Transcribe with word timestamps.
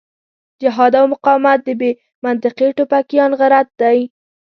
جهاد 0.61 0.93
او 0.99 1.05
مقاومت 1.13 1.59
د 1.63 1.69
بې 1.79 1.91
منطقې 2.25 2.67
ټوپکيان 2.77 3.31
غرت 3.39 3.67
دی. 3.81 3.99